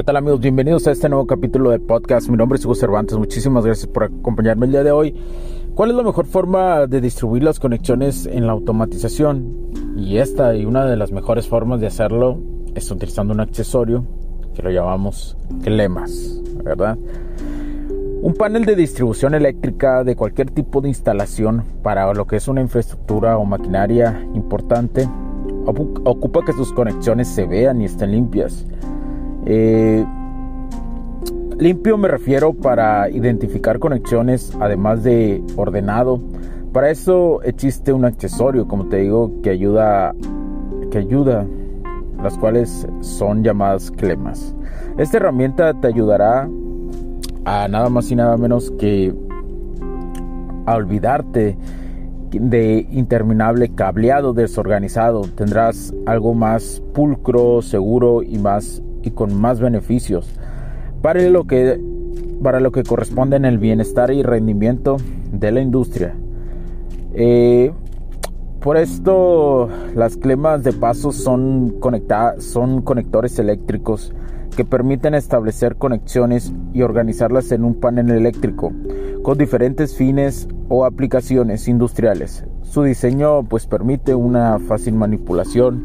[0.00, 0.40] ¿Qué tal amigos?
[0.40, 2.30] Bienvenidos a este nuevo capítulo del podcast.
[2.30, 3.18] Mi nombre es Hugo Cervantes.
[3.18, 5.14] Muchísimas gracias por acompañarme el día de hoy.
[5.74, 9.68] ¿Cuál es la mejor forma de distribuir las conexiones en la automatización?
[9.98, 12.38] Y esta y una de las mejores formas de hacerlo
[12.74, 14.06] es utilizando un accesorio
[14.54, 16.96] que lo llamamos clemas, ¿verdad?
[18.22, 22.62] Un panel de distribución eléctrica de cualquier tipo de instalación para lo que es una
[22.62, 25.06] infraestructura o maquinaria importante
[25.66, 28.64] ocupa que sus conexiones se vean y estén limpias
[29.46, 30.04] eh,
[31.58, 36.20] limpio me refiero para identificar conexiones, además de ordenado.
[36.72, 40.14] Para eso existe un accesorio, como te digo, que ayuda,
[40.90, 41.46] que ayuda,
[42.22, 44.54] las cuales son llamadas clemas.
[44.98, 46.48] Esta herramienta te ayudará
[47.44, 49.14] a nada más y nada menos que
[50.66, 51.56] a olvidarte
[52.30, 55.22] de interminable cableado desorganizado.
[55.22, 60.30] Tendrás algo más pulcro, seguro y más y con más beneficios
[61.02, 61.80] para lo que,
[62.42, 64.98] para lo que corresponde en el bienestar y rendimiento
[65.32, 66.14] de la industria.
[67.14, 67.72] Eh,
[68.60, 71.76] por esto las clemas de paso son,
[72.38, 74.12] son conectores eléctricos
[74.54, 78.72] que permiten establecer conexiones y organizarlas en un panel eléctrico
[79.22, 82.44] con diferentes fines o aplicaciones industriales.
[82.62, 85.82] Su diseño pues permite una fácil manipulación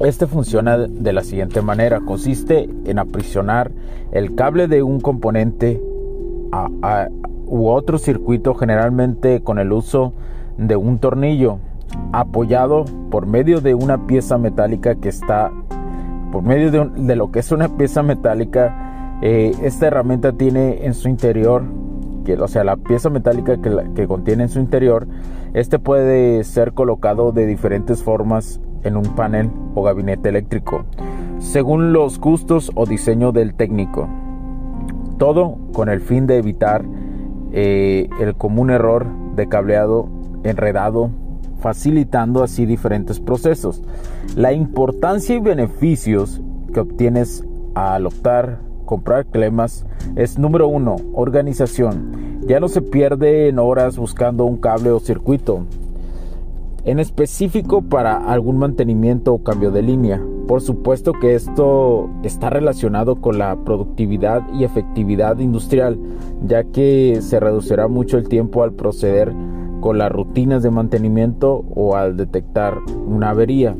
[0.00, 2.00] este funciona de la siguiente manera.
[2.00, 3.70] Consiste en aprisionar
[4.12, 5.80] el cable de un componente
[7.46, 10.12] u otro circuito generalmente con el uso
[10.58, 11.58] de un tornillo
[12.12, 15.50] apoyado por medio de una pieza metálica que está
[16.30, 21.08] por medio de, lo que es una pieza metálica eh, esta herramienta tiene en su
[21.08, 21.64] interior
[22.24, 23.58] que, o sea la pieza metálica
[23.94, 25.06] que contiene en su interior
[25.52, 30.84] este puede ser colocado de diferentes formas en un panel o gabinete eléctrico,
[31.38, 34.08] según los gustos o diseño del técnico.
[35.18, 36.84] Todo con el fin de evitar
[37.52, 39.06] eh, el común error
[39.36, 40.08] de cableado
[40.44, 41.10] enredado,
[41.60, 43.82] facilitando así diferentes procesos.
[44.36, 46.40] La importancia y beneficios
[46.72, 47.44] que obtienes
[47.74, 52.40] al optar comprar clemas es número uno, organización.
[52.46, 55.66] Ya no se pierde en horas buscando un cable o circuito,
[56.84, 60.20] en específico para algún mantenimiento o cambio de línea.
[60.48, 65.98] Por supuesto que esto está relacionado con la productividad y efectividad industrial,
[66.46, 69.32] ya que se reducirá mucho el tiempo al proceder
[69.80, 73.76] con las rutinas de mantenimiento o al detectar una avería.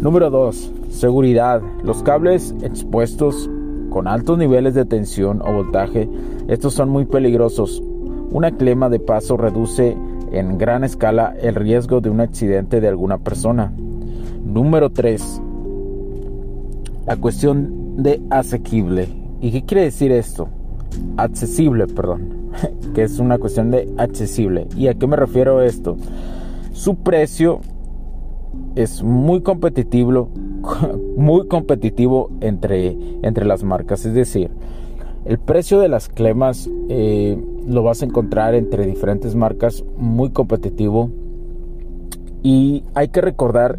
[0.00, 0.72] Número 2.
[0.90, 1.62] Seguridad.
[1.84, 3.48] Los cables expuestos
[3.90, 6.08] con altos niveles de tensión o voltaje,
[6.48, 7.82] estos son muy peligrosos.
[8.30, 9.96] Una clema de paso reduce
[10.32, 13.72] en gran escala el riesgo de un accidente de alguna persona.
[14.44, 15.40] Número 3.
[17.06, 19.08] La cuestión de asequible.
[19.40, 20.48] ¿Y qué quiere decir esto?
[21.16, 22.50] Accesible, perdón.
[22.94, 24.66] que es una cuestión de accesible.
[24.76, 25.96] ¿Y a qué me refiero esto?
[26.72, 27.60] Su precio
[28.74, 30.28] es muy competitivo,
[31.16, 34.06] muy competitivo entre, entre las marcas.
[34.06, 34.50] Es decir,
[35.24, 41.10] el precio de las clemas eh, lo vas a encontrar entre diferentes marcas muy competitivo
[42.42, 43.76] y hay que recordar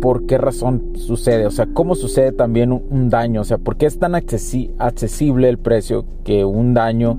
[0.00, 3.86] por qué razón sucede, o sea, cómo sucede también un, daño, o sea, por qué
[3.86, 7.18] es tan accesible el precio que un daño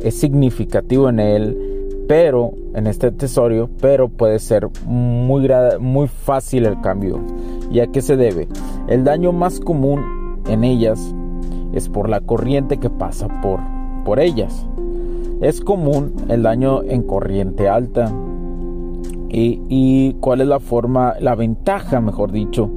[0.00, 1.58] es significativo en él,
[2.06, 5.48] pero en este accesorio, pero puede ser muy,
[5.80, 7.20] muy fácil el cambio.
[7.72, 8.46] ¿Y a qué se debe?
[8.86, 10.04] El daño más común
[10.46, 11.12] en ellas
[11.72, 13.58] es por la corriente que pasa por,
[14.04, 14.68] por ellas.
[15.40, 18.12] Es común el daño en corriente alta.
[19.28, 22.70] Y, cuál es la forma, la ventaja, mejor dicho,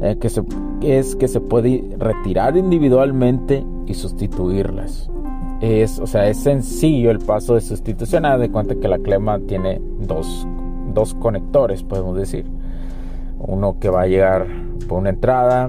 [0.00, 0.28] eh, que
[0.80, 5.10] es que se puede retirar individualmente y sustituirlas.
[5.60, 8.24] Es, o sea, es sencillo el paso de sustitución.
[8.24, 10.46] Haz de cuenta que la clema tiene dos,
[10.94, 12.46] dos conectores, podemos decir.
[13.38, 14.46] Uno que va a llegar
[14.88, 15.68] por una entrada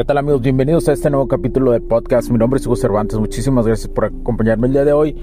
[0.00, 0.40] ¿Qué tal amigos?
[0.40, 2.30] Bienvenidos a este nuevo capítulo de podcast.
[2.30, 3.18] Mi nombre es Hugo Cervantes.
[3.18, 5.14] Muchísimas gracias por acompañarme el día de hoy.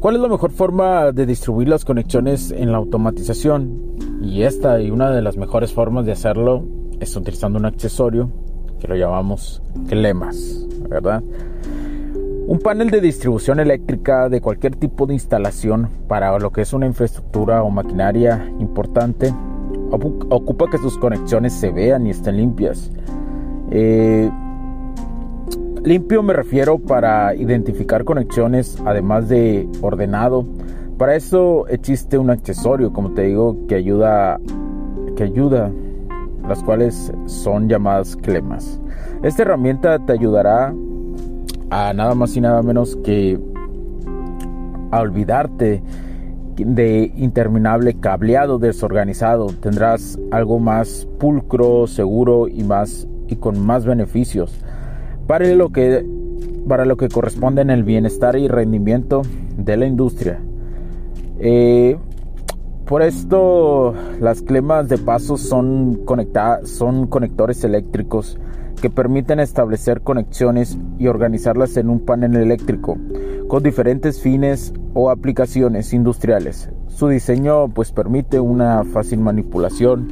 [0.00, 3.98] ¿Cuál es la mejor forma de distribuir las conexiones en la automatización?
[4.22, 6.64] Y esta y una de las mejores formas de hacerlo
[7.00, 8.30] es utilizando un accesorio
[8.80, 11.22] que lo llamamos clemas, ¿verdad?
[12.46, 16.86] Un panel de distribución eléctrica de cualquier tipo de instalación para lo que es una
[16.86, 19.34] infraestructura o maquinaria importante
[19.90, 22.90] ocupa que sus conexiones se vean y estén limpias
[23.70, 24.30] eh,
[25.82, 30.46] limpio me refiero para identificar conexiones, además de ordenado.
[30.98, 34.40] Para eso existe un accesorio, como te digo, que ayuda,
[35.16, 35.70] que ayuda,
[36.48, 38.80] las cuales son llamadas clemas.
[39.22, 40.72] Esta herramienta te ayudará
[41.70, 43.38] a nada más y nada menos que
[44.90, 45.82] a olvidarte
[46.56, 49.46] de interminable cableado desorganizado.
[49.46, 54.58] Tendrás algo más pulcro, seguro y más y con más beneficios
[55.26, 56.06] para lo que,
[56.68, 59.22] para lo que corresponde en el bienestar y rendimiento
[59.56, 60.40] de la industria.
[61.38, 61.96] Eh,
[62.86, 66.00] por esto, las clemas de paso son,
[66.64, 68.38] son conectores eléctricos
[68.82, 72.98] que permiten establecer conexiones y organizarlas en un panel eléctrico
[73.48, 76.70] con diferentes fines o aplicaciones industriales.
[76.88, 80.08] Su diseño pues permite una fácil manipulación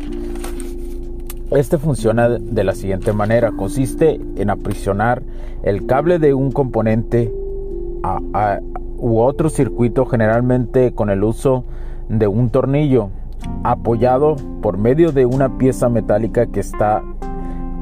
[1.56, 3.52] este funciona de la siguiente manera.
[3.52, 5.22] Consiste en aprisionar
[5.62, 7.32] el cable de un componente
[8.99, 11.64] u otro circuito generalmente con el uso
[12.08, 13.10] de un tornillo
[13.64, 17.02] apoyado por medio de una pieza metálica que está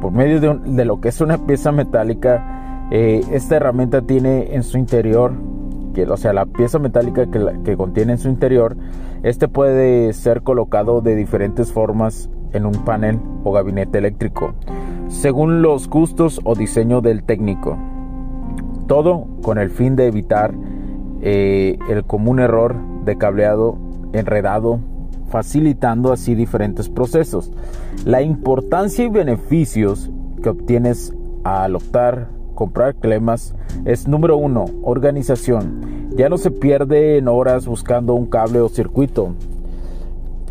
[0.00, 4.78] por medio de, lo que es una pieza metálica eh, esta herramienta tiene en su
[4.78, 5.32] interior
[5.94, 8.76] que o sea la pieza metálica que, que contiene en su interior
[9.22, 14.54] este puede ser colocado de diferentes formas en un panel o gabinete eléctrico,
[15.08, 17.76] según los gustos o diseño del técnico.
[18.86, 20.52] Todo con el fin de evitar
[21.22, 23.78] eh, el común error de cableado
[24.12, 24.80] enredado,
[25.28, 27.52] facilitando así diferentes procesos.
[28.04, 30.10] La importancia y beneficios
[30.42, 31.14] que obtienes
[31.44, 33.54] al optar comprar clemas
[33.84, 36.10] es número uno, organización.
[36.16, 39.34] Ya no se pierde en horas buscando un cable o circuito,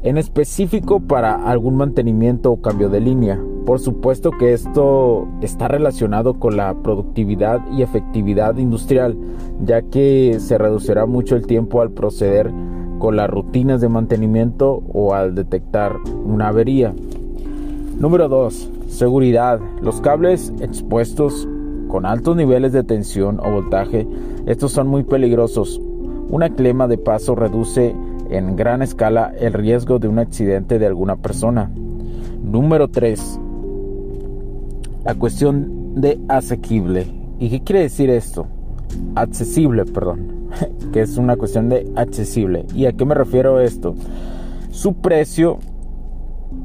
[0.04, 3.40] en específico para algún mantenimiento o cambio de línea.
[3.66, 9.18] Por supuesto que esto está relacionado con la productividad y efectividad industrial,
[9.63, 12.51] ya que se reducirá mucho el tiempo al proceder
[12.98, 16.94] con las rutinas de mantenimiento o al detectar una avería.
[17.98, 18.72] Número 2.
[18.88, 19.60] Seguridad.
[19.82, 21.48] Los cables expuestos
[21.89, 24.08] con altos niveles de tensión o voltaje,
[24.46, 25.82] estos son muy peligrosos.
[26.29, 27.96] Una clema de paso reduce
[28.29, 31.71] en gran escala el riesgo de un accidente de alguna persona.
[32.43, 33.39] Número 3.
[35.05, 37.07] La cuestión de asequible.
[37.39, 38.48] ¿Y qué quiere decir esto?
[39.15, 40.39] Accesible, perdón.
[40.93, 42.65] que es una cuestión de accesible.
[42.74, 43.95] ¿Y a qué me refiero esto?
[44.71, 45.59] Su precio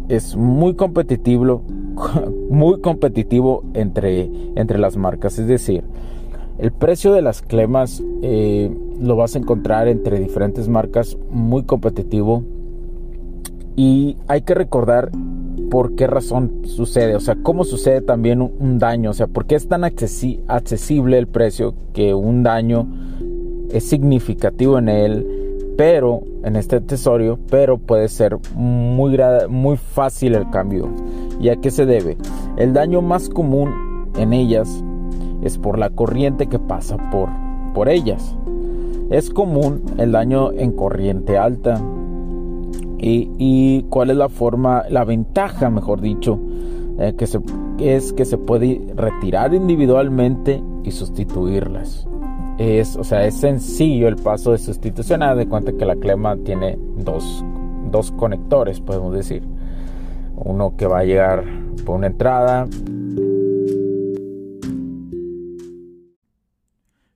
[0.08, 1.62] es muy competitivo,
[2.50, 5.38] muy competitivo entre, entre las marcas.
[5.38, 5.84] Es decir,
[6.58, 8.70] el precio de las clemas eh,
[9.00, 12.44] lo vas a encontrar entre diferentes marcas muy competitivo
[13.76, 15.10] y hay que recordar
[15.70, 19.56] por qué razón sucede, o sea, cómo sucede también un, daño, o sea, por qué
[19.56, 22.86] es tan accesible el precio que un daño
[23.70, 25.26] es significativo en él,
[25.76, 30.88] pero en este accesorio, pero puede ser muy, muy fácil el cambio.
[31.40, 32.16] ¿Y a qué se debe?
[32.56, 33.72] El daño más común
[34.16, 34.84] en ellas
[35.42, 37.28] es por la corriente que pasa por,
[37.74, 38.36] por ellas.
[39.14, 41.80] Es común el daño en corriente alta.
[42.98, 46.40] Y, cuál es la forma, la ventaja, mejor dicho,
[46.98, 47.26] eh, que
[47.78, 52.08] es que se puede retirar individualmente y sustituirlas.
[52.58, 55.22] Es, o sea, es sencillo el paso de sustitución.
[55.22, 57.44] Haz de cuenta que la clema tiene dos,
[57.92, 59.44] dos conectores, podemos decir.
[60.44, 61.44] uno que va a llegar
[61.86, 62.66] por una entrada.